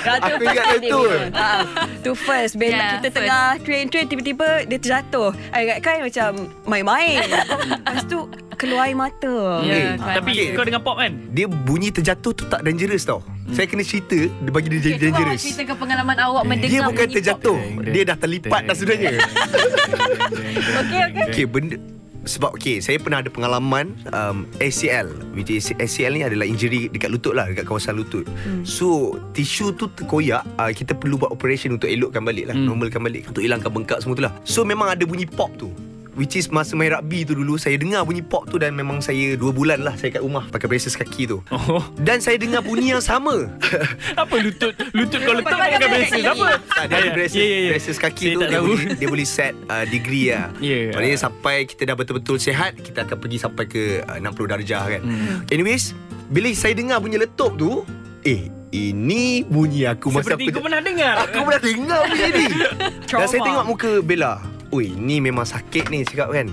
Ah, 0.01 0.17
Aku 0.19 0.41
ingat 0.41 0.65
training. 0.67 0.89
betul. 0.89 1.13
Ah, 1.31 1.61
tu 2.01 2.11
first 2.15 2.57
Bella 2.57 2.73
Yeah, 2.73 2.89
kita 2.95 3.07
first. 3.07 3.17
tengah 3.21 3.43
train-train 3.61 4.05
tiba-tiba 4.07 4.47
dia 4.65 4.77
terjatuh. 4.79 5.29
I 5.51 5.59
ingat 5.63 5.79
kan 5.79 5.95
macam 6.01 6.29
main-main. 6.65 7.21
Lepas 7.77 8.03
tu 8.05 8.25
keluar 8.57 8.85
air 8.85 8.97
mata. 8.97 9.61
Ya, 9.61 9.93
Eh, 9.93 9.93
Tapi 9.95 10.31
Okay. 10.31 10.47
kau 10.53 10.63
dengan 10.63 10.81
pop 10.81 10.97
kan 10.97 11.13
Dia 11.29 11.45
bunyi 11.45 11.89
terjatuh 11.89 12.33
tu 12.33 12.43
tak 12.45 12.61
dangerous 12.61 13.03
tau. 13.03 13.21
Saya 13.51 13.65
kena 13.67 13.83
cerita 13.83 14.15
dia 14.15 14.49
bagi 14.49 14.67
dia 14.67 14.79
jadi 14.79 14.89
Okay, 14.89 14.97
cuba 14.97 15.07
dangerous. 15.13 15.41
ceritakan 15.43 15.75
pengalaman 15.77 16.17
awak 16.17 16.43
mendengar 16.45 16.71
Dia 16.71 16.81
bukan 16.83 17.07
terjatuh. 17.09 17.57
Dia 17.85 18.03
dah 18.05 18.17
terlipat 18.17 18.61
dah 18.63 18.75
sebenarnya. 18.75 19.11
Okey 20.81 20.99
okey. 21.05 21.23
Okay, 21.27 21.45
benda 21.45 21.75
sebab 22.21 22.53
okay, 22.53 22.77
saya 22.77 23.01
pernah 23.01 23.17
ada 23.17 23.27
pengalaman 23.27 23.97
um, 24.13 24.45
ACL 24.61 25.09
which 25.33 25.49
is 25.49 25.73
ACL 25.73 26.13
ni 26.13 26.21
adalah 26.21 26.45
injury 26.45 26.85
dekat 26.85 27.09
lutut 27.09 27.33
lah 27.33 27.49
dekat 27.49 27.65
kawasan 27.65 27.97
lutut. 27.97 28.29
Hmm. 28.45 28.61
So 28.61 29.17
tisu 29.33 29.73
tu 29.73 29.89
terkoyak, 29.89 30.45
uh, 30.55 30.69
kita 30.69 30.93
perlu 30.93 31.17
buat 31.17 31.33
operation 31.33 31.75
untuk 31.75 31.89
elokkan 31.89 32.21
balik 32.21 32.45
lah, 32.45 32.55
Hmm. 32.55 32.69
normalkan 32.69 33.01
balik 33.01 33.25
untuk 33.25 33.41
hilangkan 33.41 33.73
bengkak 33.73 33.99
semua 33.99 34.13
tu 34.13 34.21
lah. 34.21 34.33
So 34.45 34.61
memang 34.61 34.93
ada 34.93 35.01
bunyi 35.01 35.25
pop 35.25 35.49
tu. 35.57 35.73
Which 36.11 36.35
is 36.35 36.47
masa 36.47 36.75
main 36.75 36.91
rugby 36.91 37.23
tu 37.23 37.33
dulu 37.33 37.55
Saya 37.55 37.75
dengar 37.75 38.03
bunyi 38.03 38.19
pop 38.19 38.43
tu 38.43 38.59
Dan 38.59 38.75
memang 38.75 38.99
saya 38.99 39.33
Dua 39.33 39.49
bulan 39.49 39.79
lah 39.79 39.95
Saya 39.95 40.11
kat 40.11 40.19
rumah 40.19 40.43
Pakai 40.45 40.67
braces 40.67 40.91
kaki 40.91 41.23
tu 41.25 41.39
Oh, 41.47 41.79
Dan 41.95 42.19
saya 42.19 42.35
dengar 42.35 42.59
bunyi 42.59 42.91
yang 42.91 42.99
sama 42.99 43.47
apa 44.21 44.35
lutut 44.37 44.75
lutut 44.91 45.19
kau 45.19 45.31
letak 45.31 45.55
Pakai 45.55 45.79
braces 45.81 46.11
braces 46.11 46.25
apa? 46.27 46.47
Tak, 46.69 46.85
dari 46.85 47.07
Ah, 47.07 47.13
braces, 47.13 47.33
ya, 47.33 47.43
ya, 47.43 47.57
ya. 47.57 47.69
braces 47.71 47.97
kaki 47.97 48.25
Saya 48.25 48.35
tu 48.35 48.41
dia 48.43 48.59
boleh, 48.59 48.85
dia 48.93 49.07
boleh 49.07 49.23
set 49.23 49.53
uh, 49.65 49.85
degree 49.85 50.29
lah. 50.29 50.51
Ya. 50.59 50.91
Maknanya 50.91 51.17
sampai 51.17 51.63
kita 51.63 51.81
dah 51.83 51.95
betul-betul 51.95 52.35
sihat, 52.37 52.75
kita 52.75 53.03
akan 53.03 53.17
pergi 53.17 53.37
sampai 53.39 53.63
ke 53.65 53.83
uh, 54.03 54.17
60 54.17 54.51
darjah 54.51 54.83
kan. 54.89 55.01
Hmm. 55.01 55.47
Anyways, 55.47 55.95
bila 56.27 56.51
saya 56.51 56.73
dengar 56.73 56.99
bunyi 56.99 57.17
letup 57.17 57.55
tu, 57.55 57.83
eh 58.21 58.47
ini 58.69 59.43
bunyi 59.43 59.83
aku 59.85 60.09
masa 60.09 60.33
Seperti 60.33 60.47
aku 60.47 60.57
kau 60.57 60.63
pernah 60.63 60.81
dengar. 60.81 61.13
Aku 61.23 61.37
pernah 61.41 61.61
dengar 61.61 61.99
bunyi 62.05 62.29
ni. 62.31 62.45
Dan 63.11 63.27
saya 63.27 63.41
tengok 63.41 63.65
muka 63.65 63.91
Bella. 64.01 64.33
Oi, 64.71 64.95
ni 64.95 65.19
memang 65.19 65.43
sakit 65.43 65.91
ni 65.91 66.07
cakap 66.07 66.31
kan. 66.31 66.47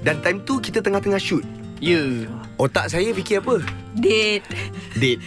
Dan 0.00 0.24
time 0.24 0.40
tu 0.40 0.56
kita 0.56 0.80
tengah-tengah 0.80 1.20
shoot. 1.20 1.44
Ya. 1.78 2.26
Otak 2.58 2.90
saya 2.90 3.14
fikir 3.14 3.38
apa? 3.38 3.62
Date. 3.94 4.42
Date. 4.98 5.22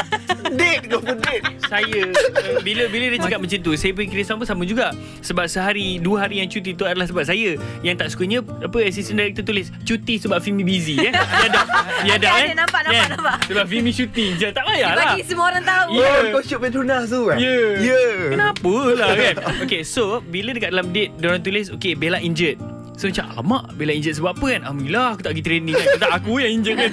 date 0.60 0.84
kau 0.92 1.00
pun 1.00 1.16
date. 1.16 1.44
Saya 1.64 2.12
bila 2.60 2.92
bila 2.92 3.08
dia 3.08 3.20
cakap 3.20 3.40
macam 3.40 3.58
tu, 3.64 3.72
saya 3.72 3.96
fikir 3.96 4.20
sama 4.20 4.44
sama 4.44 4.68
juga. 4.68 4.92
Sebab 5.24 5.48
sehari 5.48 5.96
dua 5.96 6.28
hari 6.28 6.44
yang 6.44 6.48
cuti 6.48 6.76
tu 6.76 6.84
adalah 6.84 7.08
sebab 7.08 7.24
saya. 7.24 7.56
Yang 7.80 7.96
tak 8.04 8.08
sukanya 8.12 8.44
apa 8.44 8.78
assistant 8.84 9.16
director 9.16 9.44
tulis 9.44 9.72
cuti 9.82 10.20
sebab 10.20 10.44
Fimi 10.44 10.60
busy 10.60 11.00
eh. 11.00 11.12
Dia 11.12 11.46
ada 11.48 11.60
dia 12.04 12.12
ada 12.20 12.28
Ada, 12.28 12.44
eh. 12.44 12.52
nampak, 12.52 12.80
nampak, 12.84 13.00
Kan? 13.00 13.08
nampak. 13.16 13.36
Sebab 13.48 13.64
Fimi 13.64 13.90
syuting 13.90 14.30
je 14.36 14.48
tak 14.52 14.64
Dia 14.64 14.72
payahlah. 14.76 15.04
bagi 15.16 15.24
semua 15.24 15.44
orang 15.48 15.64
tahu. 15.64 15.88
Ya. 15.96 16.04
Oh, 16.04 16.20
kau 16.36 16.42
shoot 16.44 16.60
Petronas 16.60 17.04
tu 17.08 17.20
kan? 17.32 17.36
Ya. 17.40 17.58
Ya. 17.80 18.02
Kenapa 18.28 18.74
lah 18.92 19.10
kan 19.16 19.34
Okay 19.64 19.80
so 19.84 20.20
Bila 20.20 20.52
dekat 20.52 20.72
dalam 20.72 20.92
date 20.92 21.12
Diorang 21.16 21.40
tulis 21.40 21.68
Okay 21.72 21.92
Bella 21.96 22.20
injured 22.20 22.56
So 22.94 23.10
macam 23.10 23.26
Alamak 23.28 23.64
Bella 23.74 23.92
injured 23.92 24.14
sebab 24.14 24.34
apa 24.34 24.46
kan? 24.48 24.60
Alhamdulillah 24.64 25.06
aku 25.12 25.20
tak 25.20 25.30
pergi 25.34 25.44
training 25.44 25.74
kan. 25.74 25.86
Tak 25.98 26.12
aku 26.14 26.32
yang 26.38 26.52
injured 26.54 26.78
kan 26.82 26.90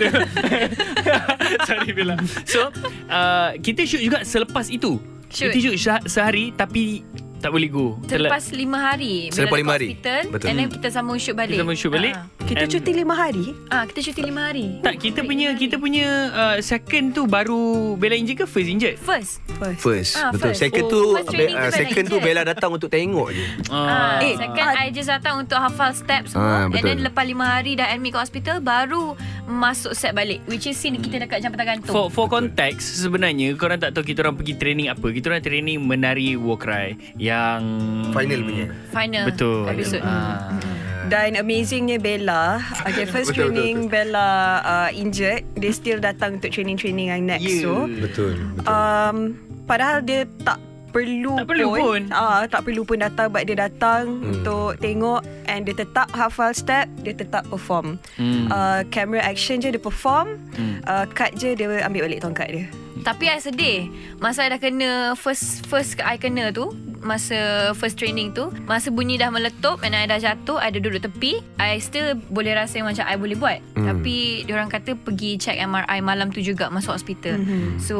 Sorry 1.64 1.92
Bella. 1.94 2.16
So 2.44 2.74
uh, 3.08 3.54
Kita 3.58 3.86
shoot 3.86 4.02
juga 4.02 4.22
selepas 4.24 4.66
itu. 4.68 4.98
Shoot. 5.30 5.50
Kita 5.50 5.58
shoot 5.62 5.78
seh- 5.78 6.06
sehari 6.08 6.52
Tapi 6.52 7.06
Tak 7.42 7.50
boleh 7.50 7.68
go 7.68 7.98
Selepas 8.06 8.44
lima 8.52 8.78
hari 8.80 9.28
Selepas 9.28 9.58
lima 9.58 9.74
hari. 9.74 9.88
hospital, 9.92 10.22
Betul. 10.30 10.46
And 10.46 10.56
then 10.56 10.70
kita 10.70 10.88
sambung 10.88 11.18
shoot 11.18 11.34
balik 11.34 11.52
Kita 11.52 11.62
sambung 11.62 11.76
shoot 11.76 11.90
balik. 11.90 12.14
Ah. 12.14 12.26
Kita 12.42 12.62
And- 12.62 12.72
cuti 12.72 12.92
lima 12.94 13.14
hari. 13.16 13.46
Ah, 13.68 13.84
kita 13.84 14.00
cuti 14.04 14.22
lima 14.22 14.42
hari 14.44 14.66
Tak 14.80 14.96
kita 14.98 15.20
punya 15.22 15.48
Kita 15.54 15.76
punya 15.76 16.08
uh, 16.30 16.56
Second 16.60 17.06
tu 17.12 17.26
baru 17.26 17.62
Bella 17.96 18.14
injured 18.14 18.38
ke 18.38 18.46
first 18.46 18.68
injured 18.68 18.96
First 18.96 19.42
First, 19.78 20.14
Ah, 20.16 20.30
betul. 20.30 20.52
first. 20.52 20.60
Second 20.60 20.84
Oh, 20.84 20.90
tu 20.90 21.02
first 21.16 21.30
training 21.30 21.56
uh, 21.56 21.72
second 21.72 22.06
tu. 22.08 22.18
Bella 22.18 22.42
datang 22.44 22.70
untuk 22.72 22.88
tengok 22.88 23.30
je. 23.30 23.46
Ah, 23.68 24.18
Eh, 24.20 24.34
second 24.36 24.66
ah. 24.68 24.78
I 24.78 24.90
just 24.90 25.08
datang 25.08 25.36
untuk 25.40 25.58
hafal 25.58 25.92
step 25.92 26.30
Ah, 26.30 26.66
semua 26.68 26.70
And 26.72 26.84
then 26.84 26.98
lepas 27.02 27.24
lima 27.24 27.46
hari 27.48 27.74
dah 27.74 27.88
admit 27.88 28.12
ke 28.12 28.20
hospital 28.20 28.60
Baru 28.60 29.18
masuk 29.52 29.92
set 29.92 30.12
balik 30.12 30.40
Which 30.46 30.66
is 30.66 30.74
scene 30.74 30.96
kita 30.96 31.20
dekat 31.20 31.40
jambatan 31.40 31.78
gantung 31.78 31.92
For 31.92 32.08
for 32.08 32.26
context 32.26 32.98
sebenarnya 32.98 33.54
korang 33.54 33.78
tak 33.78 33.92
tahu 33.92 34.04
kita 34.04 34.24
orang 34.24 34.34
pergi 34.34 34.56
training 34.56 34.88
apa. 34.88 35.04
Kita 35.06 35.30
orang 35.30 35.44
training 35.44 35.78
menari 35.80 36.34
war 36.34 36.56
cry 36.56 36.96
yang 37.16 37.62
Final 38.10 38.40
punya. 38.42 38.66
Final 38.90 39.26
Betul. 39.28 39.62
episode 39.68 40.02
Ah. 40.02 40.56
Dan 41.04 41.36
amazingnya 41.36 42.00
Bella 42.00 42.62
Okay 42.82 43.04
first 43.04 43.34
Betul, 43.34 43.52
betul, 43.52 43.58
training 43.58 43.78
Bella 43.86 44.32
uh, 44.62 44.90
injured 44.94 45.44
Dia 45.54 45.72
still 45.72 46.00
datang 46.00 46.40
untuk 46.40 46.48
training-training 46.50 47.12
yang 47.12 47.28
next 47.28 47.44
Ya. 47.44 47.68
tu 47.68 47.78
Betul. 48.00 48.32
um, 48.64 49.36
Padahal 49.66 50.00
dia 50.00 50.24
tak 50.42 50.56
perlu 50.92 51.34
Tak 51.36 51.48
perlu 51.48 51.68
pun. 51.74 52.02
Ah, 52.12 52.44
tak 52.46 52.62
perlu 52.64 52.82
pun 52.84 53.00
datang 53.00 53.28
But 53.28 53.44
dia 53.46 53.58
datang 53.58 54.20
hmm. 54.20 54.28
untuk 54.30 54.78
tengok 54.78 55.22
And 55.48 55.64
dia 55.64 55.74
tetap 55.74 56.12
hafal 56.12 56.52
step 56.52 56.86
Dia 57.02 57.12
tetap 57.12 57.48
perform 57.48 57.98
Hmm. 58.16 58.48
uh, 58.48 58.84
Camera 58.88 59.24
action 59.24 59.58
je 59.58 59.72
dia 59.72 59.80
perform 59.80 60.38
Hmm. 60.54 60.84
uh, 60.84 61.08
Cut 61.10 61.34
je 61.34 61.56
dia 61.56 61.68
ambil 61.82 62.06
balik 62.06 62.22
tongkat 62.22 62.48
dia 62.52 62.66
Tapi 63.02 63.26
I 63.28 63.38
sedih 63.38 63.90
Masa 64.18 64.46
I 64.46 64.50
dah 64.50 64.60
kena 64.60 64.90
First 65.14 65.66
first 65.66 65.98
I 66.00 66.16
kena 66.16 66.50
tu 66.50 66.70
Masa 67.02 67.34
first 67.74 67.98
training 67.98 68.30
tu 68.30 68.54
Masa 68.64 68.88
bunyi 68.88 69.18
dah 69.18 69.28
meletup 69.28 69.82
And 69.82 69.92
I 69.92 70.06
dah 70.06 70.22
jatuh 70.22 70.62
I 70.62 70.70
dah 70.70 70.78
duduk 70.78 71.02
tepi 71.02 71.42
I 71.58 71.82
still 71.82 72.14
boleh 72.30 72.54
rasa 72.54 72.78
macam 72.80 73.02
I 73.04 73.18
boleh 73.18 73.34
buat 73.36 73.60
Hmm. 73.72 73.88
Tapi 73.88 74.46
Diorang 74.46 74.70
kata 74.70 74.94
Pergi 74.94 75.36
check 75.36 75.58
MRI 75.58 75.98
Malam 76.00 76.30
tu 76.30 76.38
juga 76.40 76.70
Masuk 76.70 76.94
hospital 76.94 77.42
Mhm. 77.42 77.82
So 77.82 77.98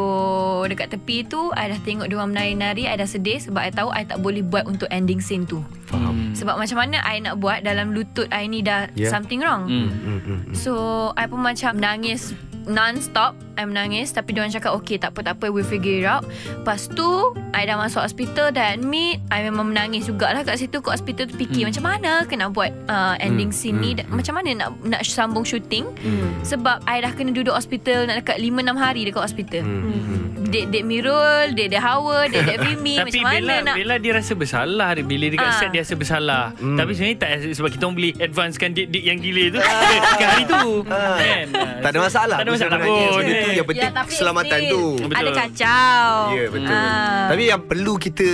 Dekat 0.64 0.94
tepi 0.94 1.26
tu 1.26 1.50
I 1.52 1.74
dah 1.74 1.82
tengok 1.82 2.06
diorang 2.06 2.30
menari-nari 2.30 2.86
I 2.86 2.94
dah 2.94 3.10
sedih 3.10 3.42
Sebab 3.42 3.58
I 3.58 3.72
tahu 3.74 3.90
I 3.90 4.06
tak 4.06 4.22
boleh 4.22 4.46
buat 4.46 4.70
Untuk 4.70 4.86
ending 4.88 5.18
scene 5.18 5.44
tu 5.44 5.66
Faham. 5.90 6.38
Sebab 6.38 6.56
macam 6.56 6.78
mana 6.78 7.02
I 7.02 7.18
nak 7.18 7.42
buat 7.42 7.66
Dalam 7.66 7.92
lutut 7.92 8.30
I 8.30 8.46
ni 8.46 8.62
dah 8.62 8.94
Yeah. 8.94 9.10
Something 9.10 9.42
wrong 9.42 9.66
Hmm. 9.66 9.90
Hmm, 9.90 10.20
hmm, 10.20 10.40
hmm. 10.46 10.54
So 10.54 10.72
I 11.16 11.26
pun 11.26 11.42
macam 11.42 11.82
Nangis 11.82 12.38
Non-stop 12.62 13.34
I 13.54 13.64
menangis 13.64 14.10
Tapi 14.10 14.32
diorang 14.32 14.50
cakap 14.50 14.72
Okay 14.76 14.96
tak 14.96 15.12
apa 15.12 15.24
tak 15.24 15.34
apa 15.36 15.46
We'll 15.48 15.64
figure 15.64 15.96
it 15.96 16.06
out 16.06 16.24
Lepas 16.54 16.88
tu 16.88 17.08
I 17.52 17.64
dah 17.64 17.76
masuk 17.76 18.00
hospital 18.00 18.50
Dah 18.50 18.72
admit 18.72 19.20
I 19.28 19.42
memang 19.42 19.68
menangis 19.68 20.06
jugalah 20.06 20.42
Kat 20.42 20.58
situ 20.58 20.78
kat 20.78 20.94
hospital 20.94 21.26
tu 21.26 21.36
fikir 21.36 21.62
Hmm. 21.62 21.70
Macam 21.70 21.84
mana 21.86 22.12
Kena 22.24 22.46
buat 22.48 22.72
uh, 22.86 23.16
Ending 23.18 23.50
Hmm, 23.50 23.56
scene 23.56 23.78
ni 23.78 23.90
hmm, 23.90 23.98
Da- 23.98 24.10
Macam 24.10 24.34
mana 24.34 24.50
nak 24.56 24.70
Nak 24.82 25.02
sambung 25.04 25.44
shooting 25.44 25.84
hmm. 25.92 26.42
Sebab 26.42 26.82
I 26.84 27.00
dah 27.00 27.12
kena 27.12 27.32
duduk 27.32 27.52
hospital 27.52 28.06
Nak 28.06 28.22
dekat 28.22 28.38
5-6 28.38 28.52
hari 28.78 29.02
Dekat 29.04 29.24
hospital 29.24 29.62
Hmm, 29.62 29.84
hmm. 29.84 30.20
Dek-dek 30.44 30.84
Mirul 30.84 31.46
Dek-dek 31.52 31.80
Hawa 31.80 32.28
Dek-dek 32.28 32.58
Vimi 32.62 32.96
Tapi 33.00 33.12
Macam 33.14 33.24
mana 33.26 33.36
Bella, 33.38 33.56
nak 33.62 33.76
Bella 33.76 33.96
dia 33.98 34.12
rasa 34.14 34.34
bersalah 34.34 34.90
dia. 34.94 35.04
Bila 35.04 35.26
dekat 35.28 35.44
Ah. 35.44 35.56
set 35.56 35.70
dia 35.70 35.82
rasa 35.82 35.96
bersalah 35.96 36.44
Hmm. 36.54 36.76
Tapi 36.76 36.92
sebenarnya 36.92 37.18
tak 37.18 37.30
Sebab 37.52 37.70
kita 37.70 37.84
orang 37.84 37.96
boleh 37.96 38.12
Advancekan 38.18 38.70
date-date 38.72 39.06
yang 39.06 39.18
gila 39.18 39.44
tu 39.50 39.60
Tiga 39.62 40.26
hari 40.26 40.44
tu 40.46 40.64
Ah. 40.88 41.18
kan? 41.18 41.46
Tak 41.80 41.90
ada 41.90 42.00
masalah 42.00 42.38
Tak 42.38 42.46
ada 42.46 42.52
masalah 42.54 42.78
pun 42.80 43.24
Tu 43.42 43.48
eh. 43.48 43.56
yang 43.56 43.68
penting 43.68 43.92
tapi 43.92 44.10
keselamatan 44.10 44.60
tu. 44.68 44.84
Betul. 45.02 45.18
Ada 45.18 45.32
kacau 45.34 46.08
Ya 46.32 46.46
betul 46.48 46.70
Ah. 46.72 47.26
Tapi 47.28 47.44
yang 47.48 47.62
perlu 47.62 47.94
kita 47.96 48.28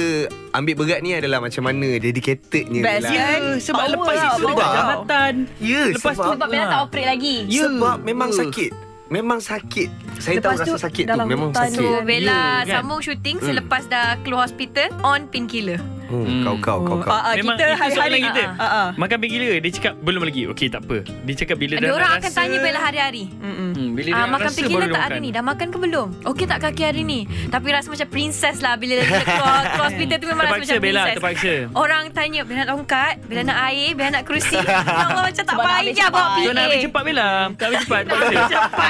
Ambil 0.50 0.74
berat 0.76 1.00
ni 1.00 1.12
adalah 1.12 1.40
Macam 1.40 1.64
mana 1.64 1.88
Dedicatednya 1.98 2.82
Best, 2.82 3.04
lah. 3.04 3.12
kan? 3.12 3.40
Ya, 3.40 3.60
sebab 3.60 3.78
Power 3.80 3.94
lepas 3.94 4.14
lah, 4.14 4.26
itu 4.28 4.44
dekat 4.44 4.56
power. 4.58 4.74
jambatan 4.74 5.34
Ya 5.58 5.82
Lepas 5.88 6.14
tu 6.14 6.22
sebab, 6.22 6.34
Sebab 6.34 6.48
Bella 6.48 6.66
tak 6.68 6.82
operate 6.84 7.08
lagi 7.10 7.36
Ya. 7.48 7.64
Sebab 7.64 7.96
memang 8.02 8.30
Uh. 8.30 8.38
sakit 8.38 8.72
Memang 9.08 9.40
sakit 9.40 9.90
Saya 10.18 10.36
Lepas 10.36 10.44
tahu 10.54 10.68
tu, 10.68 10.74
rasa 10.74 10.84
sakit 10.84 11.06
tu 11.06 11.20
Memang 11.26 11.50
sakit 11.54 11.80
Kan? 11.80 12.04
Bella 12.04 12.28
Ya, 12.28 12.44
kan? 12.60 12.74
sambung 12.78 13.00
shooting 13.00 13.38
Hmm. 13.38 13.48
Selepas 13.48 13.84
dah 13.86 14.20
keluar 14.22 14.44
hospital 14.44 14.92
On 15.02 15.22
painkiller 15.26 15.80
Hmm. 16.08 16.44
Kau 16.44 16.56
kau 16.58 16.80
kau 16.82 16.98
kau. 17.04 17.12
Ah, 17.12 17.20
ah, 17.22 17.34
Memang 17.36 17.56
kita 17.56 17.64
itu 17.68 17.76
soalan 17.76 17.92
hari-hari 18.00 18.22
kita. 18.24 18.44
Ah, 18.56 18.64
ah. 18.64 18.88
Makan 18.96 19.16
pergi 19.20 19.34
gila. 19.34 19.52
Dia 19.60 19.72
cakap 19.76 19.94
belum 20.00 20.22
lagi. 20.24 20.42
Okey 20.48 20.68
tak 20.72 20.82
apa. 20.88 20.98
Dia 21.04 21.34
cakap 21.36 21.56
bila 21.60 21.74
dah 21.76 21.84
Dia 21.84 21.94
orang 21.94 22.12
akan 22.16 22.24
rasa- 22.24 22.38
tanya 22.38 22.58
Bella 22.64 22.80
hari-hari. 22.80 23.24
Hmm, 23.38 23.88
Bila 23.92 24.08
dia 24.08 24.16
Ah, 24.16 24.20
nak 24.20 24.30
makan 24.32 24.48
rasa 24.48 24.60
dia 24.62 24.88
tak 24.88 25.04
hari 25.04 25.20
ni? 25.20 25.30
Dah 25.30 25.44
makan 25.44 25.68
ke 25.68 25.78
belum? 25.78 26.08
Okey 26.24 26.46
tak 26.48 26.60
kaki 26.64 26.84
hari 26.84 27.02
ni? 27.04 27.20
Tapi 27.48 27.68
rasa 27.70 27.88
macam 27.92 28.08
princess 28.08 28.58
lah. 28.64 28.74
Bila 28.78 28.94
dia 28.98 29.20
keluar, 29.22 29.62
hospital 29.78 30.18
tu 30.18 30.28
Memang 30.28 30.44
rasa 30.44 30.54
Terpaksa 30.54 30.72
macam 30.72 30.82
Bella 30.82 31.02
princess. 31.04 31.16
Terpaksa. 31.18 31.54
Orang 31.76 32.04
tanya 32.12 32.42
Bila 32.44 32.56
nak 32.58 32.70
tongkat 32.70 33.14
Bila 33.28 33.42
nak 33.44 33.58
air? 33.68 33.90
Bila 33.92 34.08
nak 34.10 34.24
kerusi? 34.24 34.56
Ya 34.68 35.06
Allah 35.06 35.24
macam 35.28 35.44
tak 35.44 35.56
payah 35.56 35.78
bawa 35.78 35.92
cepat. 35.92 36.38
So 36.38 36.50
nak 36.50 36.64
habis 36.64 36.78
PA. 36.78 36.86
cepat 36.86 37.02
Bella. 37.04 37.28
Tak 37.54 37.66
habis 37.68 37.80
cepat. 37.84 38.02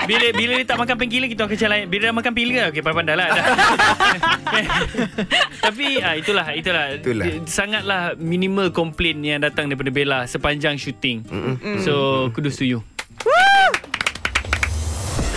Bila 0.06 0.26
bila 0.32 0.54
dia 0.54 0.66
tak 0.66 0.78
makan 0.78 0.96
painkiller 0.96 1.28
Kita 1.28 1.40
orang 1.42 1.52
kecil 1.52 1.68
lain. 1.68 1.86
Bila 1.88 2.04
dah 2.04 2.16
makan 2.16 2.32
painkiller 2.32 2.66
Okey 2.70 2.82
pandai-pandai 2.82 3.16
lah. 3.16 3.28
Dah. 3.28 3.46
Tapi 5.66 5.86
ah, 6.00 6.14
itulah 6.16 6.46
Itulah, 6.54 6.84
Itulah. 7.08 7.26
Sangatlah 7.46 8.02
minimal 8.16 8.68
komplain 8.70 9.24
Yang 9.24 9.48
datang 9.48 9.72
daripada 9.72 9.88
Bella 9.90 10.20
Sepanjang 10.26 10.76
syuting 10.76 11.24
Mm-mm. 11.24 11.80
So 11.80 12.28
kudos 12.32 12.60
to 12.60 12.68
you. 12.68 12.80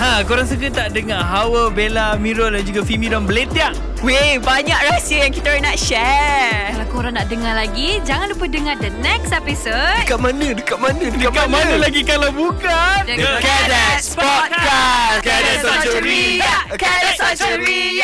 Ha, 0.00 0.24
korang 0.24 0.48
suka 0.48 0.72
tak 0.72 0.96
dengar 0.96 1.20
Hawa, 1.20 1.68
Bella, 1.68 2.16
Mirul 2.16 2.56
dan 2.56 2.64
juga 2.64 2.80
Fimi 2.80 3.12
dan 3.12 3.28
Beletiak? 3.28 3.76
Weh, 4.00 4.40
banyak 4.40 4.80
rahsia 4.88 5.28
yang 5.28 5.32
kita 5.36 5.60
nak 5.60 5.76
share. 5.76 6.72
Kalau 6.72 6.88
korang 6.88 7.20
nak 7.20 7.28
dengar 7.28 7.52
lagi 7.52 8.00
Jangan 8.00 8.32
lupa 8.32 8.48
dengar 8.48 8.80
the 8.80 8.88
next 9.04 9.28
episode. 9.28 10.00
Dekat 10.00 10.16
mana? 10.16 10.56
Dekat 10.56 10.78
mana? 10.80 11.04
Dekat, 11.04 11.20
Dekat 11.28 11.48
mana? 11.52 11.74
lagi 11.76 12.00
kalau 12.00 12.32
bukan? 12.32 13.00
The 13.04 13.28
Cadets 13.44 14.16
Podcast 14.16 15.20
Cadets 15.20 15.62
Sanctuary 15.68 16.40
Cadets 16.80 17.20
Sanctuary. 17.20 18.00